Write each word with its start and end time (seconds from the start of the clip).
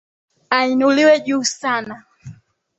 Ainuliwe 0.57 1.15
juu 1.25 1.43
sana. 1.59 1.95